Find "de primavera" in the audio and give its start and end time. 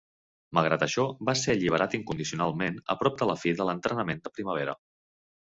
4.27-4.77